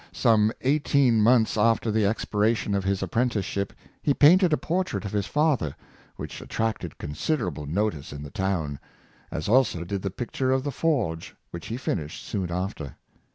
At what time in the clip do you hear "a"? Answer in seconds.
4.51-4.57